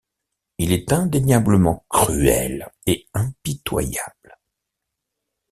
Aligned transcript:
Il 0.57 0.71
est 0.71 0.91
indéniablement 0.93 1.85
cruel 1.87 2.71
et 2.87 3.07
impitoyable. 3.13 4.39